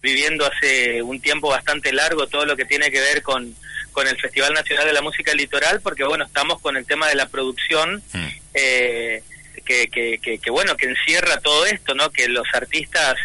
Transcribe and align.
viviendo 0.00 0.46
hace 0.46 1.02
un 1.02 1.20
tiempo 1.20 1.48
bastante 1.48 1.92
largo 1.92 2.28
todo 2.28 2.44
lo 2.44 2.56
que 2.56 2.64
tiene 2.64 2.90
que 2.90 3.00
ver 3.00 3.22
con, 3.22 3.54
con 3.90 4.06
el 4.06 4.16
Festival 4.16 4.52
Nacional 4.54 4.86
de 4.86 4.92
la 4.92 5.02
Música 5.02 5.34
Litoral, 5.34 5.80
porque 5.80 6.04
bueno, 6.04 6.24
estamos 6.24 6.60
con 6.60 6.76
el 6.76 6.86
tema 6.86 7.08
de 7.08 7.16
la 7.16 7.28
producción, 7.28 8.02
mm. 8.12 8.26
eh, 8.54 9.22
que, 9.64 9.88
que, 9.88 10.38
que, 10.38 10.50
bueno, 10.50 10.76
que 10.76 10.86
encierra 10.86 11.40
todo 11.40 11.66
esto, 11.66 11.94
¿no? 11.94 12.10
Que 12.10 12.28
los 12.28 12.46
artistas 12.54 13.16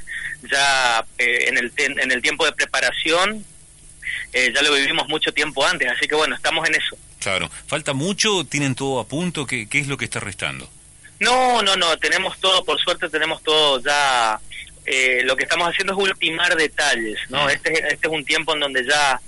ya 0.52 1.06
eh, 1.20 1.46
en, 1.48 1.58
el 1.58 1.72
en 1.78 2.12
el 2.12 2.22
tiempo 2.22 2.44
de 2.44 2.52
preparación 2.54 3.46
eh, 4.34 4.52
ya 4.54 4.62
lo 4.64 4.74
vivimos 4.74 5.08
mucho 5.08 5.32
tiempo 5.32 5.64
antes, 5.66 5.90
así 5.92 6.08
que 6.08 6.16
bueno, 6.16 6.36
estamos 6.36 6.68
en 6.68 6.76
eso. 6.76 6.98
Claro, 7.20 7.52
¿falta 7.68 7.94
mucho? 7.94 8.46
¿Tienen 8.46 8.74
todo 8.74 9.00
a 9.00 9.08
punto? 9.08 9.46
¿Qué, 9.46 9.70
qué 9.70 9.80
es 9.80 9.88
lo 9.88 9.96
que 9.96 10.06
está 10.06 10.20
restando? 10.20 10.68
No, 11.20 11.62
no, 11.62 11.76
no, 11.76 11.96
tenemos 11.98 12.38
todo, 12.40 12.66
por 12.66 12.82
suerte 12.82 13.10
tenemos 13.10 13.44
todo 13.44 13.80
ya 13.82 14.42
eh, 14.86 15.22
lo 15.24 15.36
que 15.36 15.44
estamos 15.44 15.70
haciendo 15.70 15.94
es 15.94 16.10
ultimar 16.10 16.56
detalles, 16.56 17.20
¿no? 17.30 17.50
Este, 17.50 17.72
este 17.72 18.08
es 18.08 18.14
un 18.14 18.26
tiempo 18.26 18.54
en 18.54 18.60
donde 18.60 18.86
ya, 18.86 19.20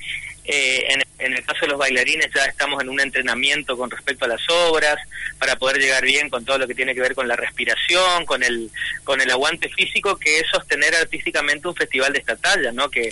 eh, 0.44 0.86
en, 1.20 1.34
el 1.34 1.46
caso 1.46 1.62
de 1.62 1.68
los 1.68 1.80
bailarines, 1.80 2.28
ya 2.36 2.46
estamos 2.46 2.82
en 2.82 2.90
un 2.90 3.00
entrenamiento 3.00 3.78
con 3.78 3.90
respecto 3.90 4.26
a 4.26 4.28
las 4.28 4.42
obras, 4.50 4.98
para 5.40 5.56
poder 5.56 5.78
llegar 5.78 6.04
bien 6.04 6.30
con 6.30 6.44
todo 6.46 6.58
lo 6.58 6.68
que 6.68 6.76
tiene 6.76 6.94
que 6.94 7.02
ver 7.02 7.16
con 7.16 7.28
la 7.28 7.36
respiración, 7.36 8.26
con 8.26 8.44
el, 8.44 8.70
con 9.04 9.22
el 9.22 9.32
aguante 9.32 9.70
físico, 9.70 10.18
que 10.18 10.40
es 10.40 10.48
sostener 10.52 10.96
artísticamente 10.96 11.68
un 11.68 11.76
festival 11.76 12.14
de 12.14 12.20
esta 12.20 12.36
talla, 12.36 12.72
¿no? 12.72 12.90
Que, 12.90 13.10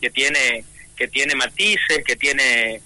que 0.00 0.10
tiene 0.10 0.64
que 0.96 1.08
tiene 1.08 1.34
matices, 1.34 2.02
que 2.04 2.16
tiene 2.16 2.80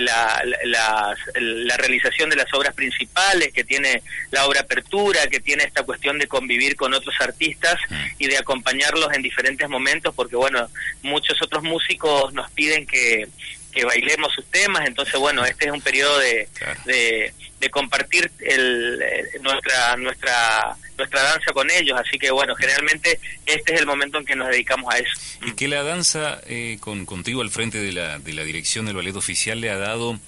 la, 0.00 0.42
la, 0.64 1.76
realización 1.76 2.30
de 2.30 2.36
las 2.36 2.52
obras 2.54 2.74
principales, 2.74 3.52
que 3.52 3.64
tiene 3.64 4.02
la 4.30 4.46
obra 4.46 4.60
apertura, 4.60 5.26
que 5.26 5.40
tiene 5.40 5.64
esta 5.64 5.82
cuestión 5.82 6.18
de 6.18 6.28
convivir 6.28 6.76
con 6.76 6.94
otros 6.94 7.14
artistas 7.20 7.76
mm. 7.88 8.04
y 8.18 8.26
de 8.28 8.38
acompañarlos 8.38 9.12
en 9.14 9.22
diferentes 9.22 9.68
momentos, 9.68 10.14
porque 10.14 10.36
bueno, 10.36 10.68
muchos 11.02 11.42
otros 11.42 11.64
músicos 11.64 12.32
nos 12.34 12.50
piden 12.52 12.86
que, 12.86 13.26
que 13.72 13.84
bailemos 13.84 14.32
sus 14.32 14.46
temas, 14.46 14.86
entonces 14.86 15.18
bueno, 15.18 15.44
este 15.44 15.66
es 15.66 15.72
un 15.72 15.82
periodo 15.82 16.18
de, 16.18 16.48
de, 16.86 17.70
compartir 17.70 18.30
el, 18.40 19.02
eh, 19.02 19.38
nuestra 19.42 19.96
nuestra 19.96 20.76
nuestra 20.96 21.22
danza 21.22 21.52
con 21.52 21.70
ellos, 21.70 21.98
así 21.98 22.18
que 22.18 22.30
bueno, 22.30 22.54
generalmente 22.54 23.20
este 23.44 23.74
es 23.74 23.80
el 23.80 23.86
momento 23.86 24.18
en 24.18 24.24
que 24.24 24.36
nos 24.36 24.48
dedicamos 24.48 24.92
a 24.92 24.98
eso. 24.98 25.12
Y 25.46 25.52
que 25.52 25.68
la 25.68 25.82
danza 25.82 26.40
eh, 26.46 26.78
con 26.80 27.06
contigo 27.06 27.42
al 27.42 27.50
frente 27.50 27.78
de 27.78 27.92
la, 27.92 28.18
de 28.18 28.32
la 28.32 28.44
dirección 28.44 28.86
del 28.86 28.96
ballet 28.96 29.14
oficial 29.16 29.60
le 29.60 29.70
ha 29.70 29.76
dado 29.76 30.18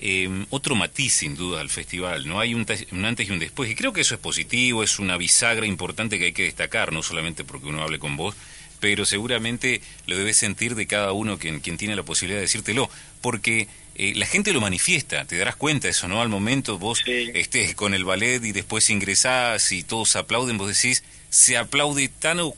eh, 0.00 0.28
otro 0.50 0.74
matiz 0.74 1.14
sin 1.14 1.36
duda 1.36 1.60
al 1.60 1.70
festival, 1.70 2.26
¿no? 2.26 2.40
Hay 2.40 2.54
un, 2.54 2.66
un, 2.92 3.04
antes 3.04 3.28
y 3.28 3.32
un 3.32 3.38
después, 3.38 3.70
y 3.70 3.74
creo 3.74 3.92
que 3.92 4.02
eso 4.02 4.14
es 4.14 4.20
positivo, 4.20 4.82
es 4.82 4.98
una 4.98 5.16
bisagra 5.16 5.66
importante 5.66 6.18
que 6.18 6.26
hay 6.26 6.32
que 6.32 6.44
destacar, 6.44 6.92
no 6.92 7.02
solamente 7.02 7.44
porque 7.44 7.66
uno 7.66 7.82
hable 7.82 7.98
con 7.98 8.16
vos, 8.16 8.34
pero 8.80 9.04
seguramente 9.04 9.80
lo 10.06 10.16
debes 10.16 10.36
sentir 10.36 10.74
de 10.74 10.86
cada 10.86 11.12
uno 11.12 11.38
quien, 11.38 11.60
quien 11.60 11.78
tiene 11.78 11.96
la 11.96 12.04
posibilidad 12.04 12.38
de 12.38 12.42
decírtelo, 12.42 12.88
porque 13.20 13.66
eh, 13.98 14.14
la 14.14 14.26
gente 14.26 14.52
lo 14.52 14.60
manifiesta, 14.60 15.24
te 15.24 15.36
darás 15.36 15.56
cuenta 15.56 15.88
de 15.88 15.90
eso, 15.90 16.06
¿no? 16.06 16.22
Al 16.22 16.28
momento 16.28 16.78
vos 16.78 17.02
estés 17.06 17.74
con 17.74 17.94
el 17.94 18.04
ballet 18.04 18.44
y 18.44 18.52
después 18.52 18.90
ingresás 18.90 19.72
y 19.72 19.82
todos 19.82 20.14
aplauden, 20.14 20.56
vos 20.56 20.68
decís, 20.68 21.02
se 21.30 21.56
aplaude 21.56 22.08
tan 22.08 22.38
o, 22.38 22.54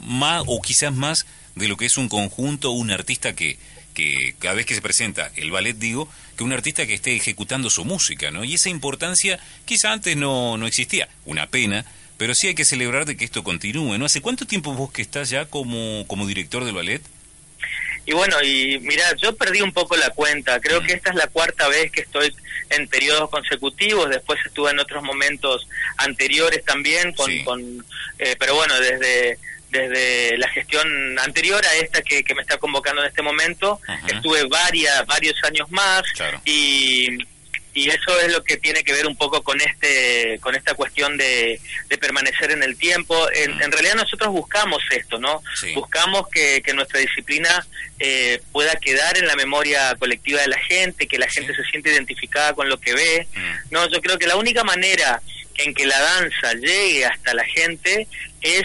más 0.00 0.44
o 0.46 0.62
quizás 0.62 0.94
más 0.94 1.26
de 1.56 1.68
lo 1.68 1.76
que 1.76 1.84
es 1.84 1.98
un 1.98 2.08
conjunto, 2.08 2.70
un 2.70 2.90
artista 2.90 3.34
que, 3.34 3.58
que 3.92 4.34
cada 4.38 4.54
vez 4.54 4.64
que 4.64 4.74
se 4.74 4.80
presenta 4.80 5.30
el 5.36 5.50
ballet, 5.50 5.76
digo, 5.76 6.08
que 6.38 6.44
un 6.44 6.54
artista 6.54 6.86
que 6.86 6.94
esté 6.94 7.14
ejecutando 7.14 7.68
su 7.68 7.84
música, 7.84 8.30
¿no? 8.30 8.42
Y 8.42 8.54
esa 8.54 8.70
importancia 8.70 9.38
quizá 9.66 9.92
antes 9.92 10.16
no, 10.16 10.56
no 10.56 10.66
existía, 10.66 11.06
una 11.26 11.50
pena, 11.50 11.84
pero 12.16 12.34
sí 12.34 12.46
hay 12.46 12.54
que 12.54 12.64
celebrar 12.64 13.04
de 13.04 13.18
que 13.18 13.26
esto 13.26 13.44
continúe, 13.44 13.98
¿no? 13.98 14.06
¿Hace 14.06 14.22
cuánto 14.22 14.46
tiempo 14.46 14.72
vos 14.72 14.90
que 14.90 15.02
estás 15.02 15.28
ya 15.28 15.44
como, 15.44 16.06
como 16.06 16.26
director 16.26 16.64
del 16.64 16.74
ballet? 16.74 17.02
Y 18.04 18.12
bueno, 18.12 18.42
y 18.42 18.78
mira, 18.80 19.04
yo 19.16 19.36
perdí 19.36 19.62
un 19.62 19.72
poco 19.72 19.96
la 19.96 20.10
cuenta, 20.10 20.60
creo 20.60 20.82
que 20.82 20.92
esta 20.92 21.10
es 21.10 21.16
la 21.16 21.28
cuarta 21.28 21.68
vez 21.68 21.92
que 21.92 22.00
estoy 22.00 22.34
en 22.70 22.88
periodos 22.88 23.30
consecutivos, 23.30 24.08
después 24.08 24.40
estuve 24.44 24.70
en 24.70 24.80
otros 24.80 25.02
momentos 25.02 25.68
anteriores 25.98 26.64
también, 26.64 27.12
con, 27.12 27.44
con 27.44 27.84
eh, 28.18 28.34
pero 28.38 28.54
bueno, 28.54 28.78
desde 28.80 29.38
desde 29.72 30.36
la 30.36 30.48
gestión 30.48 31.18
anterior 31.18 31.64
a 31.64 31.74
esta 31.76 32.02
que, 32.02 32.22
que 32.22 32.34
me 32.34 32.42
está 32.42 32.58
convocando 32.58 33.00
en 33.00 33.08
este 33.08 33.22
momento, 33.22 33.80
estuve 34.06 34.44
varias, 34.44 35.06
varios 35.06 35.42
años 35.44 35.70
más 35.70 36.02
y 36.44 37.08
y 37.74 37.88
eso 37.88 38.20
es 38.20 38.32
lo 38.32 38.44
que 38.44 38.56
tiene 38.56 38.84
que 38.84 38.92
ver 38.92 39.06
un 39.06 39.16
poco 39.16 39.42
con 39.42 39.60
este 39.60 40.38
con 40.40 40.54
esta 40.54 40.74
cuestión 40.74 41.16
de, 41.16 41.60
de 41.88 41.98
permanecer 41.98 42.50
en 42.50 42.62
el 42.62 42.76
tiempo. 42.76 43.28
En, 43.32 43.56
mm. 43.56 43.72
realidad 43.72 43.94
nosotros 43.94 44.30
buscamos 44.30 44.82
esto 44.90 45.18
no 45.18 45.42
buscamos 45.74 46.28
que, 46.28 46.62
que, 46.62 46.74
nuestra 46.74 47.00
disciplina 47.00 47.66
eh, 47.98 48.40
pueda 48.52 48.74
quedar 48.76 49.16
en 49.16 49.26
la 49.26 49.36
memoria 49.36 49.94
colectiva 49.98 50.40
de 50.40 50.48
la 50.48 50.58
gente 50.58 51.06
que 51.06 51.18
la 51.18 51.28
gente 51.28 51.54
se 51.54 51.64
siente 51.64 51.90
identificada 51.90 52.52
con 52.54 52.68
lo 52.68 52.78
que 52.78 52.94
ve. 52.94 53.26
Mm. 53.34 53.72
no 53.72 53.88
yo 53.88 54.00
creo 54.00 54.18
que 54.18 54.26
la 54.26 54.36
única 54.36 54.64
manera 54.64 55.22
en 55.58 55.74
que 55.74 55.86
la 55.86 55.98
danza 55.98 56.54
llegue 56.54 57.04
hasta 57.04 57.34
la 57.34 57.44
gente 57.44 58.06
es 58.40 58.64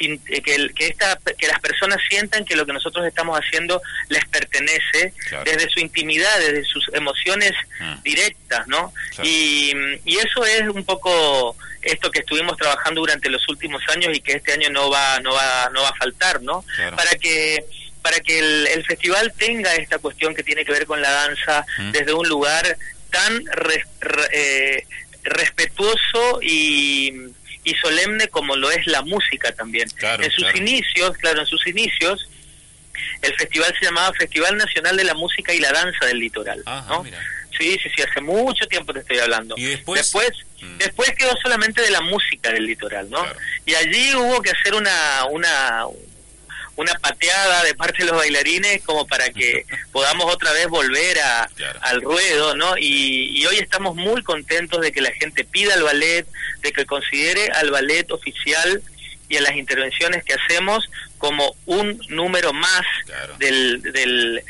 eh, 0.00 0.42
que, 0.42 0.70
que, 0.74 0.86
esta, 0.86 1.18
que 1.38 1.46
las 1.46 1.60
personas 1.60 1.98
sientan 2.08 2.44
que 2.44 2.56
lo 2.56 2.66
que 2.66 2.72
nosotros 2.72 3.06
estamos 3.06 3.38
haciendo 3.38 3.80
les 4.08 4.24
pertenece 4.26 5.12
desde 5.44 5.68
su 5.70 5.80
intimidad, 5.80 6.38
desde 6.38 6.64
sus 6.64 6.88
emociones 6.94 7.52
ah. 7.80 7.98
directas, 8.02 8.66
¿no? 8.68 8.92
Y, 9.22 9.72
y 10.04 10.16
eso 10.18 10.44
es 10.44 10.62
un 10.62 10.84
poco 10.84 11.56
esto 11.82 12.10
que 12.10 12.20
estuvimos 12.20 12.56
trabajando 12.56 13.00
durante 13.00 13.30
los 13.30 13.48
últimos 13.48 13.82
años 13.88 14.14
y 14.14 14.20
que 14.20 14.32
este 14.32 14.52
año 14.52 14.70
no 14.70 14.90
va 14.90 15.20
no 15.20 15.32
va 15.32 15.70
no 15.72 15.82
va 15.82 15.90
a 15.90 15.94
faltar, 15.94 16.42
¿no? 16.42 16.64
Para 16.94 17.12
que 17.16 17.64
para 18.02 18.20
que 18.20 18.38
el, 18.38 18.84
festival 18.84 19.32
tenga 19.36 19.74
esta 19.74 19.98
cuestión 19.98 20.32
que 20.32 20.44
tiene 20.44 20.64
que 20.64 20.70
ver 20.70 20.86
con 20.86 21.02
la 21.02 21.10
danza 21.10 21.66
mm. 21.78 21.90
desde 21.90 22.12
un 22.12 22.28
lugar 22.28 22.76
tan 23.10 23.42
eh, 24.32 24.86
respetuoso 25.24 26.40
y 26.40 27.12
y 27.66 27.74
solemne 27.74 28.28
como 28.28 28.54
lo 28.54 28.70
es 28.70 28.86
la 28.86 29.02
música 29.02 29.52
también. 29.52 29.88
en 30.00 30.30
sus 30.30 30.54
inicios, 30.54 31.16
claro, 31.18 31.40
en 31.40 31.46
sus 31.46 31.66
inicios, 31.66 32.28
el 33.22 33.34
festival 33.34 33.74
se 33.78 33.86
llamaba 33.86 34.14
Festival 34.14 34.56
Nacional 34.56 34.96
de 34.96 35.02
la 35.02 35.14
Música 35.14 35.52
y 35.52 35.58
la 35.58 35.72
Danza 35.72 36.06
del 36.06 36.20
Litoral. 36.20 36.62
¿no? 36.64 37.04
Sí, 37.58 37.76
sí, 37.82 37.88
sí, 37.94 38.02
hace 38.02 38.20
mucho 38.20 38.66
tiempo 38.68 38.92
te 38.92 39.00
estoy 39.00 39.18
hablando. 39.18 39.56
¿Y 39.58 39.64
después? 39.64 40.00
Después, 40.00 40.30
mm. 40.60 40.78
después 40.78 41.10
quedó 41.16 41.34
solamente 41.42 41.82
de 41.82 41.90
la 41.90 42.02
música 42.02 42.52
del 42.52 42.66
litoral, 42.66 43.08
¿no? 43.10 43.24
Y 43.64 43.74
allí 43.74 44.14
hubo 44.14 44.42
que 44.42 44.50
hacer 44.50 44.74
una, 44.74 45.24
una, 45.30 45.86
una 46.76 46.94
pateada 46.94 47.64
de 47.64 47.74
parte 47.74 48.04
de 48.04 48.10
los 48.10 48.16
bailarines 48.16 48.82
como 48.82 49.06
para 49.06 49.30
que 49.30 49.64
podamos 49.92 50.32
otra 50.32 50.52
vez 50.52 50.68
volver 50.68 51.18
a, 51.20 51.48
al 51.80 52.02
ruedo, 52.02 52.54
¿no? 52.54 52.76
Y, 52.78 53.38
y, 53.38 53.46
hoy 53.46 53.56
estamos 53.56 53.94
muy 53.96 54.22
contentos 54.22 54.80
de 54.80 54.92
que 54.92 55.00
la 55.00 55.12
gente 55.12 55.44
pida 55.44 55.74
al 55.74 55.82
ballet, 55.82 56.26
de 56.60 56.72
que 56.72 56.86
considere 56.86 57.48
al 57.50 57.70
ballet 57.70 58.10
oficial 58.10 58.82
y 59.28 59.36
a 59.36 59.40
las 59.40 59.56
intervenciones 59.56 60.24
que 60.24 60.34
hacemos 60.34 60.88
como 61.18 61.56
un 61.64 62.00
número 62.08 62.52
más 62.52 62.82
del, 63.38 63.82
del, 63.82 64.42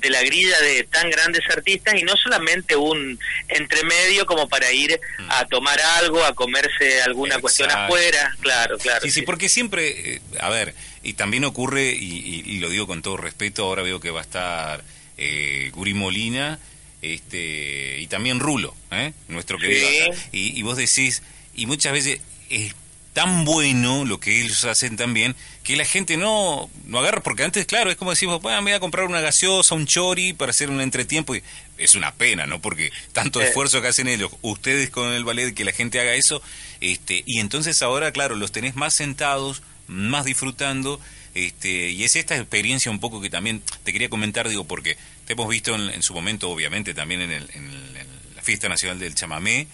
de 0.00 0.10
la 0.10 0.22
grilla 0.22 0.58
de 0.60 0.84
tan 0.84 1.10
grandes 1.10 1.42
artistas 1.50 1.94
y 1.96 2.02
no 2.04 2.16
solamente 2.16 2.76
un 2.76 3.18
entremedio 3.48 4.24
como 4.24 4.48
para 4.48 4.70
ir 4.72 4.98
mm. 5.18 5.30
a 5.30 5.44
tomar 5.46 5.80
algo, 5.98 6.24
a 6.24 6.34
comerse 6.34 7.02
alguna 7.02 7.38
cuestión 7.40 7.70
afuera, 7.70 8.34
claro, 8.40 8.78
claro. 8.78 9.00
Sí, 9.02 9.10
sí, 9.10 9.22
porque 9.22 9.48
siempre, 9.48 10.14
eh, 10.14 10.20
a 10.40 10.48
ver, 10.50 10.74
y 11.04 11.14
también 11.14 11.44
ocurre, 11.44 11.92
y, 11.92 12.58
lo 12.58 12.68
digo 12.68 12.86
con 12.86 13.02
todo 13.02 13.16
respeto, 13.16 13.64
ahora 13.64 13.82
veo 13.82 14.00
que 14.00 14.10
va 14.10 14.20
a 14.20 14.24
estar 14.24 14.84
eh, 15.18 15.70
Guri 15.74 15.94
Molina 15.94 16.58
este, 17.02 18.00
y 18.00 18.06
también 18.06 18.40
Rulo, 18.40 18.74
¿eh? 18.90 19.12
nuestro 19.28 19.58
querido. 19.58 19.86
Y, 20.32 20.58
y 20.58 20.62
vos 20.62 20.76
decís, 20.76 21.22
y 21.54 21.66
muchas 21.66 21.92
veces 21.92 22.20
es 22.48 22.74
tan 23.14 23.44
bueno 23.44 24.04
lo 24.04 24.18
que 24.18 24.40
ellos 24.40 24.64
hacen 24.64 24.96
también 24.96 25.36
que 25.62 25.76
la 25.76 25.84
gente 25.86 26.16
no, 26.18 26.68
no 26.84 26.98
agarra, 26.98 27.22
porque 27.22 27.42
antes, 27.42 27.64
claro, 27.64 27.90
es 27.90 27.96
como 27.96 28.10
decimos, 28.10 28.42
bueno, 28.42 28.60
me 28.60 28.72
voy 28.72 28.76
a 28.76 28.80
comprar 28.80 29.06
una 29.06 29.20
gaseosa, 29.20 29.74
un 29.74 29.86
chori 29.86 30.34
para 30.34 30.50
hacer 30.50 30.68
un 30.68 30.80
entretiempo, 30.80 31.34
y 31.34 31.42
es 31.78 31.94
una 31.94 32.12
pena, 32.12 32.44
¿no? 32.44 32.60
Porque 32.60 32.92
tanto 33.12 33.40
esfuerzo 33.40 33.80
que 33.80 33.88
hacen 33.88 34.08
ellos, 34.08 34.30
ustedes 34.42 34.90
con 34.90 35.12
el 35.12 35.24
ballet, 35.24 35.54
que 35.54 35.64
la 35.64 35.72
gente 35.72 36.00
haga 36.00 36.12
eso, 36.14 36.42
este, 36.82 37.22
y 37.24 37.38
entonces 37.38 37.80
ahora, 37.80 38.12
claro, 38.12 38.36
los 38.36 38.52
tenés 38.52 38.76
más 38.76 38.94
sentados, 38.94 39.62
más 39.86 40.24
disfrutando, 40.24 41.00
este, 41.34 41.90
y 41.90 42.04
es 42.04 42.16
esta 42.16 42.36
experiencia 42.36 42.90
un 42.90 43.00
poco 43.00 43.20
que 43.20 43.30
también 43.30 43.62
te 43.82 43.92
quería 43.92 44.08
comentar, 44.08 44.48
digo, 44.48 44.64
porque 44.64 44.96
te 45.26 45.32
hemos 45.32 45.48
visto 45.48 45.74
en, 45.74 46.02
su 46.02 46.14
momento, 46.14 46.50
obviamente, 46.50 46.94
también 46.94 47.22
en, 47.22 47.30
el, 47.30 47.50
en 47.54 47.94
la 48.36 48.42
Fiesta 48.42 48.68
Nacional 48.68 48.98
del 48.98 49.14
Chamamé, 49.14 49.66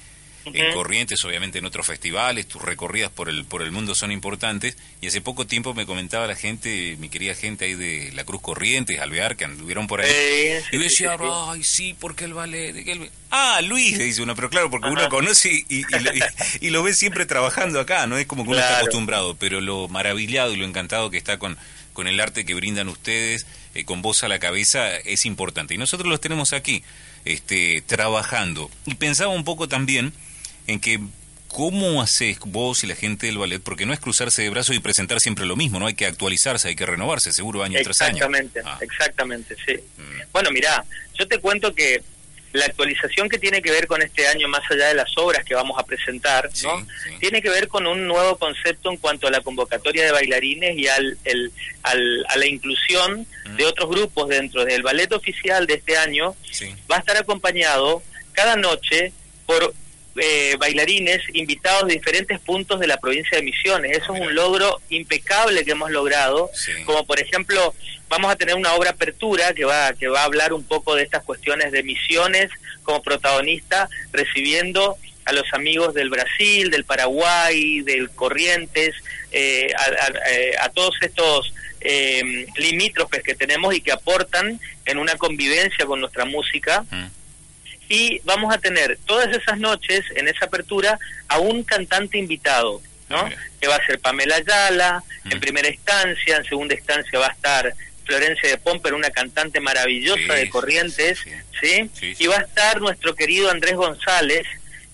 en 0.47 0.73
Corrientes, 0.73 1.25
obviamente 1.25 1.59
en 1.59 1.67
otros 1.67 1.87
festivales, 1.87 2.47
tus 2.47 2.63
recorridas 2.63 3.11
por 3.11 3.29
el, 3.29 3.45
por 3.45 3.63
el 3.63 3.71
mundo 3.73 3.95
son 3.95 4.11
importantes, 4.11 4.77
y 5.01 5.07
hace 5.07 5.21
poco 5.21 5.47
tiempo 5.47 5.75
me 5.75 5.87
comentaba 5.87 6.27
la 6.27 6.35
gente, 6.35 6.97
mi 6.99 7.09
querida 7.09 7.35
gente 7.35 7.67
ahí 7.67 7.75
de 7.75 8.11
la 8.15 8.25
Cruz 8.25 8.41
Corrientes, 8.41 8.99
Alvear, 9.01 9.37
que 9.37 9.45
anduvieron 9.45 9.87
por 9.87 10.01
ahí, 10.01 10.11
y 10.73 10.79
decía, 10.79 11.17
ay, 11.21 11.63
sí, 11.63 11.95
porque 11.99 12.25
el 12.25 12.35
ballet, 12.35 13.11
ah, 13.31 13.61
Luis, 13.63 13.99
dice 13.99 14.23
uno, 14.23 14.35
pero 14.35 14.51
claro, 14.51 14.71
porque 14.71 14.89
uno 14.89 15.09
conoce 15.09 15.65
y, 15.69 15.85
y, 16.61 16.71
lo, 16.71 16.83
ve 16.83 16.95
siempre 16.95 17.27
trabajando 17.27 17.81
acá, 17.81 18.07
no 18.07 18.17
es 18.17 18.27
como 18.27 18.45
que 18.45 18.51
uno 18.51 18.59
está 18.59 18.79
acostumbrado, 18.79 19.37
pero 19.37 19.61
lo 19.61 19.89
maravillado 19.89 20.53
y 20.53 20.57
lo 20.57 20.65
encantado 20.65 21.11
que 21.11 21.19
está 21.19 21.39
con, 21.39 21.59
con 21.93 22.07
el 22.07 22.19
arte 22.21 22.45
que 22.45 22.55
brindan 22.55 22.89
ustedes, 22.89 23.47
eh, 23.75 23.85
con 23.85 24.03
voz 24.03 24.25
a 24.25 24.29
la 24.29 24.39
cabeza, 24.39 24.97
es 24.97 25.27
importante, 25.27 25.75
y 25.75 25.79
nosotros 25.79 26.09
los 26.09 26.21
tenemos 26.21 26.53
aquí, 26.53 26.83
este, 27.27 27.83
trabajando, 27.87 28.71
y 28.87 28.95
pensaba 28.95 29.33
un 29.33 29.45
poco 29.45 29.69
también, 29.69 30.15
en 30.71 30.81
que 30.81 31.01
¿Cómo 31.51 32.01
haces 32.01 32.39
vos 32.45 32.85
y 32.85 32.87
la 32.87 32.95
gente 32.95 33.27
del 33.27 33.37
ballet? 33.37 33.61
Porque 33.61 33.85
no 33.85 33.93
es 33.93 33.99
cruzarse 33.99 34.43
de 34.43 34.51
brazos 34.51 34.77
y 34.77 34.79
presentar 34.79 35.19
siempre 35.19 35.47
lo 35.47 35.57
mismo, 35.57 35.81
¿no? 35.81 35.89
Hay 35.89 35.95
que 35.95 36.07
actualizarse, 36.07 36.69
hay 36.69 36.77
que 36.77 36.87
renovarse, 36.87 37.33
seguro 37.33 37.65
año 37.65 37.77
tras 37.83 38.03
año. 38.03 38.15
Exactamente, 38.15 38.61
ah. 38.65 38.79
exactamente, 38.81 39.57
sí. 39.67 39.75
Mm. 39.99 40.33
Bueno, 40.33 40.53
mira, 40.53 40.85
yo 41.19 41.27
te 41.27 41.39
cuento 41.39 41.75
que 41.75 42.03
la 42.53 42.67
actualización 42.67 43.29
que 43.29 43.39
tiene 43.39 43.63
que 43.63 43.73
ver 43.73 43.89
con 43.89 44.01
este 44.01 44.29
año, 44.29 44.47
más 44.47 44.63
allá 44.71 44.87
de 44.89 44.95
las 44.95 45.11
obras 45.19 45.45
que 45.45 45.57
vamos 45.57 45.77
a 45.77 45.85
presentar, 45.85 46.49
¿no? 46.63 46.87
tiene 47.19 47.43
que 47.43 47.51
ver 47.51 47.67
con 47.67 47.87
un 47.87 48.07
nuevo 48.07 48.39
concepto 48.39 48.91
en 48.91 48.97
cuanto 48.97 49.27
a 49.27 49.31
la 49.33 49.41
convocatoria 49.41 50.05
de 50.05 50.13
bailarines 50.13 50.79
y 50.79 50.87
al, 50.87 51.19
el, 51.25 51.53
al 51.83 52.27
a 52.29 52.37
la 52.37 52.47
inclusión 52.47 53.27
mm. 53.47 53.57
de 53.57 53.67
otros 53.67 53.91
grupos 53.91 54.29
dentro 54.29 54.65
del 54.65 54.83
ballet 54.83 55.13
oficial 55.13 55.67
de 55.67 55.75
este 55.75 55.97
año. 55.97 56.37
Va 56.91 56.97
a 56.97 57.01
estar 57.01 57.17
acompañado 57.17 58.05
cada 58.33 58.55
noche 58.55 59.13
por 59.47 59.75
eh, 60.17 60.57
bailarines 60.59 61.23
invitados 61.35 61.87
de 61.87 61.95
diferentes 61.95 62.41
puntos 62.41 62.81
de 62.81 62.89
la 62.89 62.97
provincia 62.97 63.39
de 63.39 63.45
Misiones. 63.45 63.97
Eso 63.97 64.15
es 64.15 64.21
un 64.21 64.35
logro 64.35 64.81
impecable 64.89 65.65
que 65.65 65.71
hemos 65.71 65.91
logrado, 65.91 66.51
como 66.85 67.07
por 67.07 67.21
ejemplo 67.21 67.75
vamos 68.09 68.33
a 68.33 68.37
tener 68.37 68.57
una 68.57 68.75
obra 68.75 68.91
apertura 68.91 69.55
que 69.55 69.65
va 69.65 69.93
que 69.93 70.09
va 70.09 70.23
a 70.23 70.25
hablar 70.25 70.53
un 70.53 70.65
poco 70.65 70.97
de 70.97 71.05
estas 71.05 71.23
cuestiones 71.23 71.71
de 71.71 71.85
Misiones 71.85 72.51
como 72.83 73.03
protagonista, 73.03 73.89
recibiendo 74.13 74.97
a 75.27 75.33
los 75.33 75.45
amigos 75.53 75.95
del 75.95 76.11
Brasil, 76.11 76.71
del 76.71 76.85
Paraguay, 76.85 77.83
del 77.83 78.11
Corrientes, 78.11 78.97
eh, 79.31 79.73
eh, 80.29 80.53
a, 80.59 80.71
todos 80.71 80.97
estos 81.03 81.55
limítrofes 82.57 83.23
que 83.23 83.35
tenemos 83.37 83.75
y 83.75 83.81
que 83.81 83.93
aportan 83.93 84.61
en 84.85 84.99
una 84.99 85.15
convivencia 85.17 85.87
con 85.87 86.01
nuestra 86.01 86.25
música. 86.25 86.85
Mm 86.91 87.20
y 87.91 88.21
vamos 88.23 88.55
a 88.55 88.59
tener 88.59 88.99
todas 89.05 89.37
esas 89.37 89.59
noches 89.59 90.05
en 90.15 90.29
esa 90.29 90.47
apertura 90.47 90.97
a 91.27 91.41
un 91.41 91.65
cantante 91.65 92.19
invitado, 92.19 92.81
¿no? 93.09 93.29
Que 93.61 93.67
va 93.67 93.75
a 93.75 93.85
ser 93.85 93.99
Pamela 93.99 94.37
Ayala, 94.37 95.03
en 95.29 95.41
primera 95.41 95.69
instancia, 95.69 96.37
en 96.37 96.45
segunda 96.45 96.75
instancia 96.75 97.19
va 97.19 97.27
a 97.27 97.33
estar 97.33 97.75
Florencia 98.05 98.49
de 98.49 98.59
Pomper, 98.59 98.95
una 98.95 99.11
cantante 99.11 99.59
maravillosa 99.59 100.35
de 100.35 100.49
Corrientes, 100.49 101.19
sí, 101.61 101.91
Y 102.19 102.27
va 102.29 102.37
a 102.37 102.43
estar 102.43 102.81
nuestro 102.81 103.17
querido 103.17 103.51
Andrés 103.51 103.75
González 103.75 104.47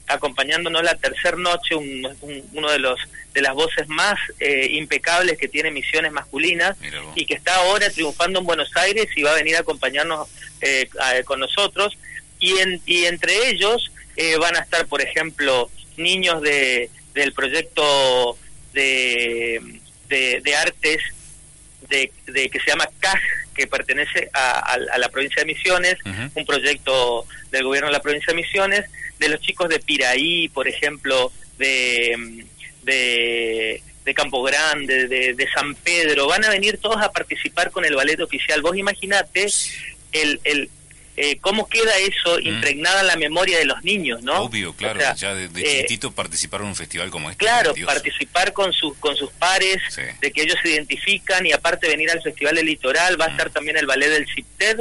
acompañándonos 0.07 0.83
la 0.83 0.95
tercera 0.95 1.37
noche, 1.37 1.75
uno 1.75 2.71
de 2.71 2.79
los 2.79 2.99
de 3.35 3.43
las 3.43 3.53
voces 3.53 3.87
más 3.89 4.19
eh, 4.41 4.69
impecables 4.71 5.37
que 5.37 5.49
tiene 5.49 5.71
Misiones 5.71 6.11
Masculinas 6.11 6.75
y 7.15 7.27
que 7.27 7.35
está 7.35 7.57
ahora 7.57 7.91
triunfando 7.91 8.39
en 8.39 8.47
Buenos 8.47 8.75
Aires 8.75 9.09
y 9.15 9.23
va 9.23 9.33
a 9.33 9.35
venir 9.35 9.57
a 9.57 9.61
acompañarnos 9.61 10.27
eh, 10.63 10.89
con 11.27 11.41
nosotros 11.41 11.99
y, 12.47 12.59
en, 12.61 12.81
y 12.87 13.05
entre 13.07 13.51
ellos 13.51 13.91
eh, 14.17 14.37
van 14.37 14.55
a 14.55 14.61
estar, 14.61 14.87
por 14.87 15.03
ejemplo, 15.03 15.69
niños 15.97 16.41
de, 16.43 16.91
del 17.13 17.33
proyecto 17.33 18.39
de, 18.73 19.81
de, 20.09 20.57
artes 20.57 21.03
de, 21.89 22.13
de, 22.27 22.49
que 22.49 22.61
se 22.61 22.71
llama 22.71 22.89
CAJ, 23.01 23.21
que 23.53 23.67
pertenece 23.67 24.31
a, 24.33 24.79
la 24.97 25.09
provincia 25.09 25.43
de 25.43 25.47
Misiones, 25.47 25.97
un 26.35 26.47
proyecto 26.47 27.27
del 27.51 27.65
gobierno 27.65 27.89
de 27.89 27.95
la 27.95 28.03
provincia 28.03 28.33
de 28.33 28.41
Misiones, 28.41 28.85
de 29.19 29.29
los 29.29 29.41
chicos 29.41 29.69
de 29.69 29.81
Piraí, 29.81 30.49
por 30.49 30.69
ejemplo, 30.69 31.33
de, 31.59 32.45
de, 32.85 33.83
de 34.05 34.15
Campo 34.15 34.41
Grande, 34.45 35.09
de, 35.09 35.35
de, 35.35 35.49
San 35.51 35.75
Pedro, 35.75 36.29
van 36.29 36.45
a 36.45 36.51
venir 36.51 36.79
todos 36.79 37.03
a 37.03 37.11
participar 37.11 37.73
con 37.73 37.85
el 37.85 37.97
ballet 37.97 38.21
oficial. 38.21 38.63
Vos 38.63 38.77
imaginate 38.77 39.49
el, 40.13 40.41
el, 40.45 40.71
eh, 41.19 41.39
cómo 41.41 41.67
queda 41.67 41.97
eso 41.97 42.37
mm. 42.37 42.47
impregnada 42.47 43.01
en 43.01 43.07
la 43.07 43.17
memoria 43.17 43.59
de 43.59 43.65
los 43.65 43.83
niños, 43.83 44.23
¿no? 44.23 44.43
Obvio, 44.43 44.75
claro, 44.75 45.01
ya 45.17 45.35
de, 45.35 45.49
de 45.49 45.81
eh, 45.81 45.99
participar 46.15 46.61
en 46.61 46.67
un 46.67 46.77
festival 46.77 47.11
como 47.11 47.31
este. 47.31 47.43
Claro, 47.43 47.75
participar 47.87 48.53
con 48.53 48.73
sus 48.75 48.97
con 48.99 49.17
sus 49.17 49.31
pares, 49.33 49.81
de 50.21 50.31
que 50.31 50.43
ellos 50.43 50.57
se 50.63 50.71
identifican 50.71 51.47
y 51.47 51.53
aparte 51.53 51.89
venir 51.89 52.11
al 52.11 52.21
Festival 52.21 52.57
del 52.57 52.67
Litoral, 52.67 53.19
va 53.19 53.27
a 53.27 53.29
mm. 53.29 53.31
estar 53.31 53.51
también 53.51 53.79
el 53.79 53.87
ballet 53.87 54.11
del 54.11 54.27
CIPTED, 54.27 54.81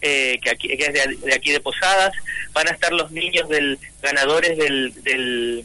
eh, 0.00 0.38
que, 0.40 0.50
aquí, 0.50 0.70
es 0.70 0.92
de, 0.92 1.34
aquí 1.34 1.50
de 1.50 1.58
Posadas, 1.58 2.12
van 2.52 2.68
a 2.68 2.70
estar 2.70 2.92
los 2.92 3.10
niños 3.10 3.48
del 3.48 3.78
ganadores 4.00 4.56
del, 4.56 4.94
del, 5.02 5.64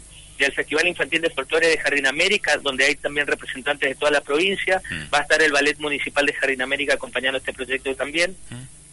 Festival 0.55 0.87
Infantil 0.87 1.21
de 1.21 1.29
Folclore 1.29 1.67
de 1.67 1.77
Jardín 1.77 2.07
América, 2.07 2.57
donde 2.57 2.85
hay 2.85 2.95
también 2.95 3.27
representantes 3.27 3.89
de 3.89 3.95
toda 3.95 4.09
la 4.09 4.21
provincia, 4.21 4.81
mm. 4.89 5.13
va 5.13 5.19
a 5.19 5.21
estar 5.21 5.41
el 5.41 5.51
Ballet 5.51 5.77
Municipal 5.79 6.25
de 6.25 6.33
Jardín 6.33 6.61
América 6.61 6.93
acompañando 6.93 7.37
este 7.37 7.51
proyecto 7.51 7.93
también. 7.93 8.35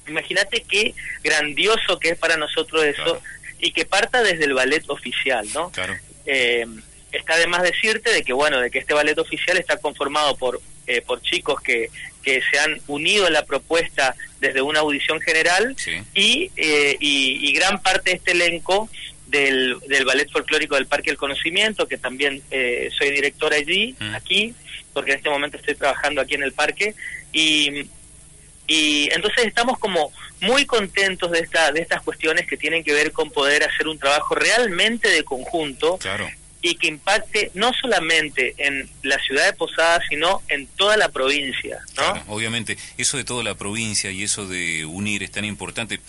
Imagínate 0.09 0.63
qué 0.69 0.95
grandioso 1.23 1.99
que 1.99 2.11
es 2.11 2.19
para 2.19 2.37
nosotros 2.37 2.85
eso 2.85 3.21
y 3.59 3.73
que 3.73 3.85
parta 3.85 4.23
desde 4.23 4.45
el 4.45 4.55
ballet 4.55 4.85
oficial, 4.89 5.47
¿no? 5.55 5.71
Claro. 5.71 5.95
Eh, 6.27 6.67
está 7.13 7.35
además 7.35 7.63
decirte 7.63 8.13
de 8.13 8.23
que 8.23 8.33
bueno, 8.33 8.61
de 8.61 8.71
que 8.71 8.79
este 8.79 8.95
ballet 8.95 9.19
oficial 9.19 9.57
está 9.57 9.79
conformado 9.79 10.37
por 10.37 10.61
eh, 10.87 11.01
por 11.01 11.21
chicos 11.21 11.61
que, 11.63 11.91
que 12.23 12.41
se 12.49 12.59
han 12.61 12.81
unido 12.87 13.27
a 13.27 13.31
la 13.31 13.45
propuesta 13.45 14.15
desde 14.41 14.63
una 14.63 14.81
audición 14.81 15.21
general 15.21 15.75
y, 16.15 16.51
eh, 16.57 16.97
y, 17.01 17.53
gran 17.55 17.83
parte 17.83 18.11
de 18.11 18.17
este 18.17 18.31
elenco 18.33 18.89
del, 19.27 19.81
del 19.89 20.05
ballet 20.05 20.31
folclórico 20.31 20.77
del 20.77 20.87
Parque 20.87 21.11
del 21.11 21.19
Conocimiento, 21.19 21.89
que 21.89 21.99
también 21.99 22.41
soy 22.97 23.11
director 23.11 23.53
allí, 23.53 23.97
mm. 23.99 24.15
aquí, 24.15 24.55
porque 24.93 25.11
en 25.11 25.17
este 25.17 25.31
momento 25.31 25.57
estoy 25.57 25.75
trabajando 25.75 26.21
aquí 26.21 26.37
en 26.37 26.45
el 26.45 26.53
parque, 26.53 26.95
y, 27.33 27.89
y 28.67 29.09
entonces 29.13 29.47
estamos 29.47 29.79
como 29.79 30.13
muy 30.41 30.67
contentos 30.67 31.31
de 31.31 31.41
esta 31.41 31.73
de 31.73 31.81
estas 31.81 32.03
cuestiones 32.03 32.47
que 32.47 32.57
tienen 32.57 32.85
que 32.85 32.93
ver 32.93 33.13
con 33.13 33.31
poder 33.31 33.65
hacer 33.65 33.89
un 33.89 33.99
trabajo 33.99 34.35
realmente 34.35 35.09
de 35.09 35.25
conjunto 35.25 35.99
y 36.63 36.75
que 36.77 36.89
impacte 36.89 37.51
no 37.55 37.73
solamente 37.73 38.55
en 38.59 38.89
la 39.03 39.19
ciudad 39.21 39.47
de 39.47 39.53
Posadas 39.53 40.03
sino 40.09 40.43
en 40.49 40.67
toda 40.67 40.97
la 40.97 41.09
provincia 41.11 41.79
¿no? 41.97 42.35
obviamente 42.35 42.77
eso 42.99 43.17
de 43.17 43.25
toda 43.25 43.45
la 43.45 43.55
provincia 43.55 44.11
y 44.11 44.23
eso 44.23 44.47
de 44.47 44.85
unir 44.85 45.23
es 45.23 45.31
tan 45.31 45.45
importante 45.45 46.01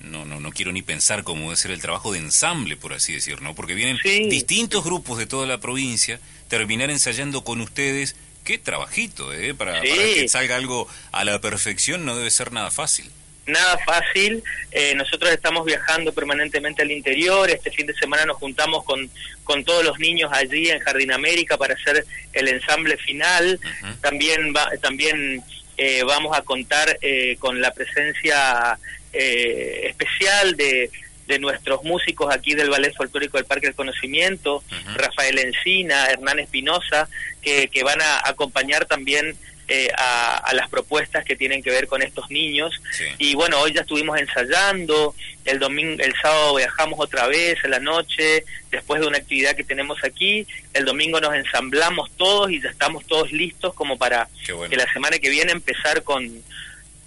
no, 0.00 0.24
no, 0.24 0.40
no 0.40 0.50
quiero 0.52 0.72
ni 0.72 0.82
pensar 0.82 1.24
cómo 1.24 1.44
debe 1.44 1.56
ser 1.56 1.70
el 1.70 1.80
trabajo 1.80 2.12
de 2.12 2.18
ensamble, 2.18 2.76
por 2.76 2.92
así 2.92 3.14
decir, 3.14 3.40
¿no? 3.40 3.54
Porque 3.54 3.74
vienen 3.74 3.98
distintos 4.28 4.84
grupos 4.84 5.18
de 5.18 5.26
toda 5.26 5.46
la 5.46 5.58
provincia, 5.58 6.20
terminar 6.48 6.90
ensayando 6.90 7.44
con 7.44 7.60
ustedes 7.60 8.14
qué 8.46 8.56
trabajito, 8.58 9.34
¿eh? 9.34 9.52
Para, 9.54 9.80
que 9.82 10.28
salga 10.28 10.56
algo 10.56 10.88
a 11.12 11.24
la 11.24 11.40
perfección 11.40 12.06
no 12.06 12.16
debe 12.16 12.30
ser 12.30 12.52
nada 12.52 12.70
fácil. 12.70 13.10
Nada 13.46 13.78
fácil. 13.84 14.42
Eh, 14.72 14.94
nosotros 14.94 15.30
estamos 15.30 15.64
viajando 15.64 16.12
permanentemente 16.12 16.82
al 16.82 16.90
interior. 16.90 17.50
Este 17.50 17.70
fin 17.70 17.86
de 17.86 17.94
semana 17.94 18.24
nos 18.24 18.38
juntamos 18.38 18.84
con, 18.84 19.10
con 19.44 19.64
todos 19.64 19.84
los 19.84 19.98
niños 19.98 20.30
allí 20.32 20.70
en 20.70 20.80
Jardín 20.80 21.12
América 21.12 21.56
para 21.58 21.74
hacer 21.74 22.06
el 22.32 22.48
ensamble 22.48 22.96
final. 22.96 23.60
También 24.00 24.54
va, 24.56 24.70
también 24.80 25.42
eh, 25.76 26.02
vamos 26.04 26.36
a 26.36 26.42
contar 26.42 26.98
eh, 27.02 27.36
con 27.38 27.60
la 27.60 27.72
presencia 27.72 28.78
especial 29.12 30.56
de 30.56 30.90
de 31.26 31.38
nuestros 31.38 31.82
músicos 31.82 32.32
aquí 32.32 32.54
del 32.54 32.70
Ballet 32.70 32.94
Folclórico 32.94 33.36
del 33.36 33.46
Parque 33.46 33.66
del 33.66 33.74
Conocimiento, 33.74 34.62
Rafael 34.94 35.38
Encina, 35.38 36.06
Hernán 36.06 36.38
Espinosa, 36.38 37.08
que, 37.46 37.68
que, 37.68 37.84
van 37.84 38.02
a 38.02 38.28
acompañar 38.28 38.86
también 38.86 39.36
eh, 39.68 39.88
a, 39.96 40.52
las 40.52 40.68
propuestas 40.68 41.24
que 41.24 41.36
tienen 41.36 41.62
que 41.62 41.70
ver 41.70 41.86
con 41.86 42.02
estos 42.02 42.28
niños. 42.28 42.82
Y 43.18 43.34
bueno, 43.36 43.60
hoy 43.60 43.72
ya 43.72 43.82
estuvimos 43.82 44.18
ensayando, 44.18 45.14
el 45.44 45.60
domingo, 45.60 46.02
el 46.02 46.12
sábado 46.20 46.56
viajamos 46.56 46.98
otra 46.98 47.28
vez 47.28 47.58
en 47.62 47.70
la 47.70 47.78
noche, 47.78 48.44
después 48.70 49.00
de 49.00 49.06
una 49.06 49.18
actividad 49.18 49.54
que 49.54 49.64
tenemos 49.64 50.02
aquí, 50.02 50.46
el 50.72 50.84
domingo 50.84 51.20
nos 51.20 51.34
ensamblamos 51.34 52.10
todos 52.16 52.50
y 52.50 52.60
ya 52.60 52.70
estamos 52.70 53.06
todos 53.06 53.30
listos 53.30 53.74
como 53.74 53.96
para 53.96 54.28
que 54.68 54.76
la 54.76 54.92
semana 54.92 55.18
que 55.18 55.30
viene 55.30 55.52
empezar 55.52 56.02
con 56.02 56.42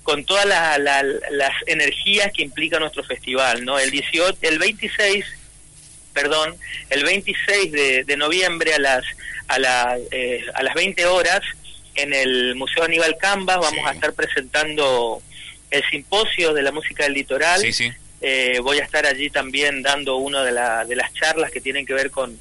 con 0.04 0.26
todas 0.26 0.48
las 0.48 1.54
energías 1.68 2.32
que 2.34 2.42
implica 2.42 2.80
nuestro 2.80 3.04
festival, 3.04 3.64
¿no? 3.64 3.78
El 3.78 3.92
18, 3.92 4.40
el 4.42 4.58
26, 4.58 5.24
perdón, 6.14 6.56
el 6.90 7.04
26 7.04 7.72
de, 8.06 8.18
noviembre 8.18 8.74
a 8.74 8.80
las 8.80 9.04
a, 9.50 9.98
eh, 10.12 10.46
a 10.54 10.64
las 10.64 10.74
20 10.74 11.06
horas 11.06 11.42
en 11.96 12.14
el 12.14 12.56
Museo 12.56 12.84
Aníbal 12.84 13.18
Cambas 13.18 13.58
vamos 13.60 13.86
a 13.86 13.92
estar 13.92 14.14
presentando 14.14 15.22
el 15.72 15.84
simposio 15.90 16.54
de 16.54 16.62
la 16.62 16.72
música 16.72 17.04
del 17.04 17.14
litoral. 17.14 17.62
eh, 18.22 18.60
voy 18.62 18.80
a 18.80 18.84
estar 18.84 19.06
allí 19.06 19.30
también 19.30 19.82
dando 19.82 20.18
una 20.18 20.44
de, 20.44 20.52
de 20.88 20.96
las 20.96 21.14
charlas 21.14 21.52
que 21.52 21.62
tienen 21.62 21.86
que 21.86 21.94
ver 21.94 22.12
con, 22.12 22.38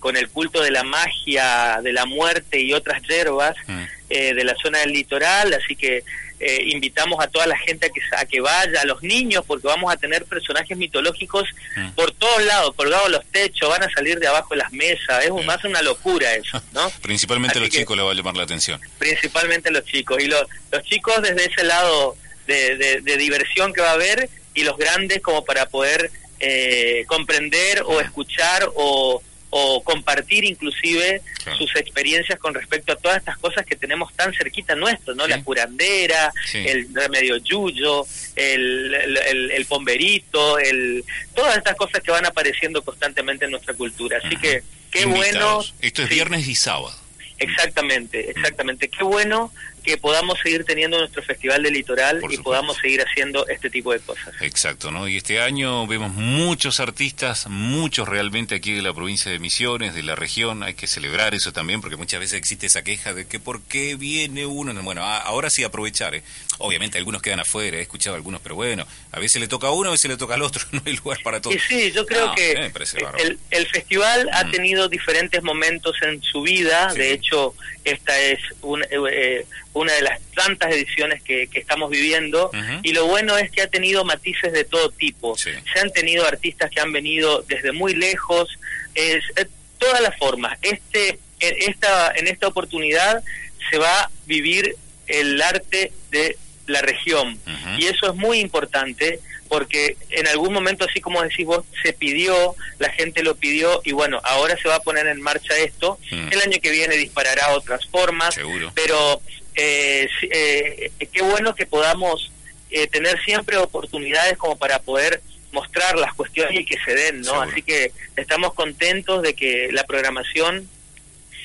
con 0.00 0.16
el 0.16 0.28
culto 0.28 0.62
de 0.62 0.70
la 0.70 0.82
magia, 0.82 1.80
de 1.82 1.92
la 1.92 2.06
muerte 2.06 2.60
y 2.60 2.72
otras 2.72 3.02
hierbas 3.02 3.56
mm. 3.66 3.82
eh, 4.08 4.34
de 4.34 4.44
la 4.44 4.54
zona 4.56 4.80
del 4.80 4.92
litoral, 4.92 5.52
así 5.54 5.76
que 5.76 6.02
eh, 6.40 6.62
invitamos 6.66 7.22
a 7.22 7.28
toda 7.28 7.46
la 7.46 7.56
gente 7.56 7.86
a 7.86 7.90
que, 7.90 8.00
a 8.16 8.24
que 8.24 8.40
vaya, 8.40 8.80
a 8.80 8.84
los 8.86 9.02
niños, 9.02 9.44
porque 9.46 9.66
vamos 9.66 9.92
a 9.92 9.96
tener 9.96 10.24
personajes 10.24 10.76
mitológicos 10.76 11.48
mm. 11.76 11.90
por 11.90 12.10
todos 12.12 12.42
lados, 12.44 12.74
colgados 12.74 13.10
los 13.10 13.24
techos, 13.26 13.68
van 13.68 13.82
a 13.82 13.90
salir 13.90 14.18
de 14.18 14.26
abajo 14.26 14.54
de 14.54 14.58
las 14.58 14.72
mesas, 14.72 15.24
es 15.24 15.46
más 15.46 15.62
una 15.64 15.82
locura 15.82 16.34
eso, 16.34 16.60
¿no? 16.72 16.90
Principalmente 17.02 17.60
los 17.60 17.68
chicos 17.68 17.96
le 17.96 18.02
va 18.02 18.12
a 18.12 18.14
llamar 18.14 18.36
la 18.36 18.44
atención. 18.44 18.80
Principalmente 18.98 19.70
los 19.70 19.84
chicos, 19.84 20.22
y 20.22 20.26
los, 20.26 20.44
los 20.72 20.82
chicos 20.84 21.22
desde 21.22 21.44
ese 21.44 21.64
lado 21.64 22.16
de, 22.46 23.00
de 23.02 23.16
diversión 23.16 23.72
que 23.72 23.80
va 23.80 23.90
a 23.90 23.94
haber, 23.94 24.28
y 24.54 24.64
los 24.64 24.76
grandes 24.76 25.20
como 25.22 25.44
para 25.44 25.66
poder 25.66 26.10
eh, 26.42 27.04
comprender 27.06 27.82
o 27.86 28.00
escuchar 28.00 28.66
o, 28.74 29.22
o 29.50 29.82
compartir 29.82 30.44
inclusive 30.44 31.22
sus 31.58 31.74
experiencias 31.76 32.38
con 32.38 32.54
respecto 32.54 32.92
a 32.92 32.96
todas 32.96 33.18
estas 33.18 33.36
cosas 33.38 33.66
que 33.66 33.76
tenemos 33.76 34.14
tan 34.14 34.32
cerquita 34.32 34.74
nuestro, 34.76 35.14
¿no? 35.14 35.26
La 35.26 35.42
curandera, 35.42 36.32
el 36.54 36.88
remedio 36.94 37.36
yuyo, 37.38 38.06
el, 38.36 38.94
el, 38.94 39.50
el, 39.50 39.66
pomberito, 39.66 40.58
el, 40.58 41.04
todas 41.34 41.56
estas 41.56 41.76
cosas 41.76 42.02
que 42.02 42.12
van 42.12 42.26
apareciendo 42.26 42.82
constantemente 42.82 43.44
en 43.44 43.50
nuestra 43.50 43.74
cultura. 43.74 44.20
Así 44.24 44.36
que 44.36 44.62
qué 44.90 45.04
bueno. 45.06 45.62
Esto 45.80 46.02
es 46.02 46.08
viernes 46.08 46.46
y 46.46 46.54
sábado. 46.54 46.94
Exactamente, 47.38 48.30
exactamente. 48.30 48.88
Qué 48.88 49.02
bueno 49.02 49.50
que 49.80 49.96
podamos 49.96 50.38
seguir 50.42 50.64
teniendo 50.64 50.98
nuestro 50.98 51.22
Festival 51.22 51.62
de 51.62 51.70
Litoral 51.70 52.20
y 52.30 52.36
podamos 52.38 52.76
seguir 52.78 53.02
haciendo 53.02 53.46
este 53.48 53.70
tipo 53.70 53.92
de 53.92 54.00
cosas. 54.00 54.34
Exacto, 54.40 54.90
¿no? 54.90 55.08
Y 55.08 55.16
este 55.16 55.40
año 55.40 55.86
vemos 55.86 56.12
muchos 56.12 56.80
artistas, 56.80 57.46
muchos 57.48 58.08
realmente 58.08 58.54
aquí 58.54 58.72
de 58.72 58.82
la 58.82 58.92
provincia 58.92 59.30
de 59.30 59.38
Misiones, 59.38 59.94
de 59.94 60.02
la 60.02 60.14
región, 60.14 60.62
hay 60.62 60.74
que 60.74 60.86
celebrar 60.86 61.34
eso 61.34 61.52
también, 61.52 61.80
porque 61.80 61.96
muchas 61.96 62.20
veces 62.20 62.38
existe 62.38 62.66
esa 62.66 62.82
queja 62.82 63.14
de 63.14 63.26
que 63.26 63.40
por 63.40 63.62
qué 63.62 63.96
viene 63.96 64.46
uno. 64.46 64.70
Bueno, 64.82 65.02
ahora 65.02 65.50
sí 65.50 65.64
aprovechar, 65.64 66.14
¿eh? 66.14 66.22
Obviamente 66.58 66.98
algunos 66.98 67.22
quedan 67.22 67.40
afuera, 67.40 67.78
he 67.78 67.80
escuchado 67.80 68.16
algunos, 68.16 68.40
pero 68.40 68.54
bueno, 68.54 68.86
a 69.12 69.18
veces 69.18 69.40
le 69.40 69.48
toca 69.48 69.68
a 69.68 69.70
uno, 69.70 69.88
a 69.88 69.92
veces 69.92 70.10
le 70.10 70.16
toca 70.16 70.34
al 70.34 70.42
otro, 70.42 70.62
no 70.72 70.82
hay 70.84 70.94
lugar 70.96 71.18
para 71.22 71.40
todos. 71.40 71.56
sí, 71.68 71.90
yo 71.92 72.04
creo 72.06 72.34
que 72.34 72.52
el, 72.52 73.66
festival 73.66 74.28
ha 74.32 74.44
mm. 74.44 74.50
tenido 74.50 74.88
diferentes 74.88 75.42
momentos 75.42 75.96
en 76.02 76.22
su 76.22 76.42
vida, 76.42 76.92
de 76.94 77.12
hecho, 77.12 77.54
esta 77.84 78.18
es 78.20 78.38
un... 78.62 78.84
Eh, 78.90 79.46
una 79.72 79.92
de 79.92 80.02
las 80.02 80.20
tantas 80.34 80.72
ediciones 80.72 81.22
que, 81.22 81.48
estamos 81.52 81.90
viviendo. 81.90 82.50
Y 82.82 82.92
lo 82.92 83.06
bueno 83.06 83.38
es 83.38 83.50
que 83.50 83.62
ha 83.62 83.68
tenido 83.68 84.04
matices 84.04 84.52
de 84.52 84.64
todo 84.64 84.90
tipo. 84.90 85.36
Se 85.36 85.60
han 85.80 85.90
tenido 85.92 86.26
artistas 86.26 86.70
que 86.70 86.80
han 86.80 86.92
venido 86.92 87.42
desde 87.42 87.72
muy 87.72 87.94
lejos, 87.94 88.58
es, 88.94 89.22
eh, 89.36 89.46
todas 89.78 90.00
las 90.00 90.16
formas. 90.18 90.58
Este, 90.62 91.18
en, 91.40 91.70
esta, 91.70 92.12
en 92.16 92.26
esta 92.26 92.48
oportunidad 92.48 93.22
se 93.70 93.78
va 93.78 94.02
a 94.02 94.10
vivir 94.26 94.76
el 95.06 95.40
arte 95.40 95.92
de 96.10 96.36
la 96.66 96.82
región. 96.82 97.38
Y 97.78 97.86
eso 97.86 98.10
es 98.10 98.14
muy 98.14 98.40
importante 98.40 99.20
porque 99.50 99.96
en 100.10 100.28
algún 100.28 100.52
momento, 100.52 100.86
así 100.88 101.00
como 101.00 101.20
decís 101.20 101.44
vos, 101.44 101.64
se 101.82 101.92
pidió, 101.92 102.54
la 102.78 102.88
gente 102.90 103.24
lo 103.24 103.34
pidió 103.34 103.82
y 103.84 103.90
bueno, 103.90 104.20
ahora 104.22 104.56
se 104.56 104.68
va 104.68 104.76
a 104.76 104.80
poner 104.80 105.08
en 105.08 105.20
marcha 105.20 105.58
esto. 105.58 105.98
El 106.12 106.40
año 106.40 106.58
que 106.62 106.70
viene 106.70 106.96
disparará 106.96 107.50
otras 107.50 107.84
formas, 107.86 108.38
pero 108.74 109.20
eh, 109.56 110.08
eh, 110.30 110.92
qué 111.12 111.22
bueno 111.22 111.56
que 111.56 111.66
podamos 111.66 112.30
eh, 112.70 112.86
tener 112.86 113.20
siempre 113.24 113.56
oportunidades 113.56 114.38
como 114.38 114.56
para 114.56 114.78
poder 114.78 115.20
mostrar 115.50 115.98
las 115.98 116.14
cuestiones 116.14 116.60
y 116.60 116.64
que 116.64 116.78
se 116.84 116.94
den, 116.94 117.22
¿no? 117.22 117.42
Así 117.42 117.62
que 117.62 117.90
estamos 118.14 118.54
contentos 118.54 119.20
de 119.20 119.34
que 119.34 119.70
la 119.72 119.82
programación 119.82 120.68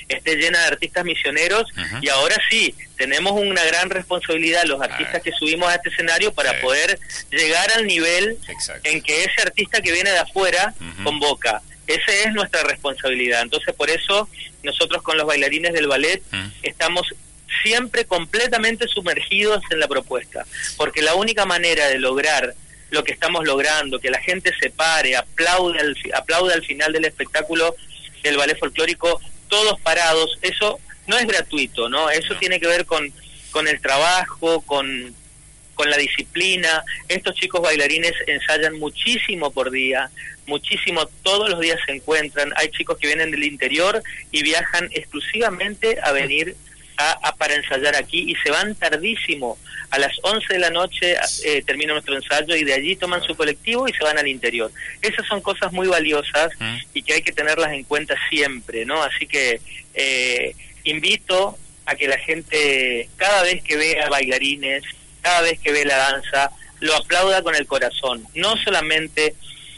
esté 0.09 0.35
llena 0.35 0.59
de 0.59 0.65
artistas 0.65 1.03
misioneros. 1.03 1.71
Y 2.01 2.09
ahora 2.09 2.35
sí, 2.49 2.75
tenemos 2.97 3.33
una 3.33 3.63
gran 3.63 3.89
responsabilidad 3.89 4.63
los 4.65 4.81
artistas 4.81 5.21
que 5.21 5.31
subimos 5.31 5.69
a 5.69 5.75
este 5.75 5.89
escenario 5.89 6.33
para 6.33 6.59
poder 6.61 6.99
llegar 7.31 7.71
al 7.75 7.87
nivel 7.87 8.37
en 8.83 9.01
que 9.01 9.23
ese 9.23 9.41
artista 9.41 9.81
que 9.81 9.91
viene 9.91 10.11
de 10.11 10.19
afuera 10.19 10.73
convoca. 11.03 11.61
Esa 11.87 12.11
es 12.11 12.33
nuestra 12.33 12.63
responsabilidad. 12.63 13.41
Entonces, 13.41 13.73
por 13.75 13.89
eso 13.89 14.27
nosotros 14.63 15.03
con 15.03 15.17
los 15.17 15.27
bailarines 15.27 15.73
del 15.73 15.87
ballet 15.87 16.21
estamos 16.63 17.07
siempre 17.63 18.05
completamente 18.05 18.87
sumergidos 18.87 19.61
en 19.69 19.79
la 19.79 19.87
propuesta, 19.87 20.45
porque 20.77 21.01
la 21.01 21.15
única 21.15 21.45
manera 21.45 21.87
de 21.87 21.99
lograr 21.99 22.53
lo 22.91 23.03
que 23.03 23.11
estamos 23.11 23.45
logrando, 23.45 23.99
que 23.99 24.09
la 24.09 24.21
gente 24.21 24.51
se 24.59 24.69
pare, 24.69 25.15
aplaude 25.15 25.79
al, 25.79 25.95
aplaude 26.13 26.53
al 26.53 26.63
final 26.63 26.93
del 26.93 27.05
espectáculo 27.05 27.75
del 28.23 28.37
ballet 28.37 28.57
folclórico, 28.57 29.21
todos 29.55 29.79
parados, 29.79 30.37
eso 30.41 30.81
no 31.07 31.17
es 31.17 31.25
gratuito, 31.25 31.87
¿no? 31.87 32.09
Eso 32.09 32.35
tiene 32.35 32.59
que 32.59 32.67
ver 32.67 32.85
con, 32.85 33.09
con 33.51 33.69
el 33.69 33.79
trabajo, 33.79 34.59
con, 34.61 35.15
con 35.75 35.89
la 35.89 35.95
disciplina. 35.95 36.83
Estos 37.07 37.35
chicos 37.35 37.61
bailarines 37.61 38.11
ensayan 38.27 38.77
muchísimo 38.77 39.51
por 39.51 39.71
día, 39.71 40.09
muchísimo, 40.45 41.05
todos 41.23 41.49
los 41.49 41.61
días 41.61 41.79
se 41.85 41.93
encuentran. 41.93 42.51
Hay 42.57 42.67
chicos 42.71 42.97
que 42.97 43.07
vienen 43.07 43.31
del 43.31 43.45
interior 43.45 44.03
y 44.29 44.43
viajan 44.43 44.89
exclusivamente 44.91 45.99
a 46.03 46.11
venir 46.11 46.57
a, 46.97 47.35
para 47.35 47.55
ensayar 47.55 47.95
aquí 47.95 48.31
y 48.31 48.35
se 48.35 48.51
van 48.51 48.75
tardísimo. 48.75 49.57
A 49.89 49.99
las 49.99 50.13
11 50.21 50.53
de 50.53 50.59
la 50.59 50.69
noche 50.69 51.15
eh, 51.45 51.63
termina 51.65 51.93
nuestro 51.93 52.15
ensayo 52.15 52.55
y 52.55 52.63
de 52.63 52.73
allí 52.73 52.95
toman 52.95 53.23
su 53.23 53.35
colectivo 53.35 53.87
y 53.87 53.93
se 53.93 54.03
van 54.03 54.17
al 54.17 54.27
interior. 54.27 54.71
Esas 55.01 55.25
son 55.27 55.41
cosas 55.41 55.71
muy 55.71 55.87
valiosas 55.87 56.51
mm. 56.59 56.77
y 56.93 57.03
que 57.03 57.13
hay 57.13 57.21
que 57.21 57.31
tenerlas 57.31 57.71
en 57.73 57.83
cuenta 57.83 58.15
siempre, 58.29 58.85
¿no? 58.85 59.01
Así 59.03 59.27
que 59.27 59.61
eh, 59.93 60.55
invito 60.83 61.57
a 61.85 61.95
que 61.95 62.07
la 62.07 62.17
gente, 62.17 63.09
cada 63.15 63.43
vez 63.43 63.63
que 63.63 63.77
vea 63.77 64.09
bailarines, 64.09 64.83
cada 65.21 65.41
vez 65.41 65.59
que 65.59 65.71
ve 65.71 65.85
la 65.85 65.97
danza, 65.97 66.51
lo 66.79 66.95
aplauda 66.95 67.41
con 67.41 67.55
el 67.55 67.65
corazón, 67.67 68.25
no 68.35 68.57
solamente 68.57 69.35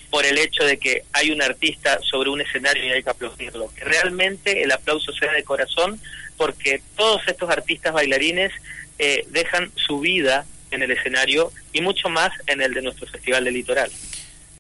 por 0.10 0.26
el 0.26 0.38
hecho 0.38 0.64
de 0.64 0.78
que 0.78 1.04
hay 1.14 1.32
un 1.32 1.42
artista 1.42 2.00
sobre 2.02 2.30
un 2.30 2.42
escenario 2.42 2.86
y 2.86 2.92
hay 2.92 3.04
que 3.04 3.10
aplaudirlo, 3.10 3.72
que 3.76 3.84
realmente 3.84 4.64
el 4.64 4.72
aplauso 4.72 5.12
sea 5.12 5.32
de 5.34 5.44
corazón 5.44 6.00
porque 6.38 6.82
todos 6.96 7.22
estos 7.28 7.50
artistas 7.50 7.94
bailarines 7.94 8.52
eh, 9.00 9.26
dejan 9.30 9.72
su 9.76 10.00
vida 10.00 10.46
en 10.72 10.84
el 10.84 10.92
escenario 10.92 11.52
y 11.74 11.82
mucho 11.82 12.10
más 12.10 12.32
en 12.48 12.62
el 12.62 12.74
de 12.74 12.82
nuestro 12.82 13.08
Festival 13.08 13.44
del 13.44 13.56
Litoral. 13.56 13.92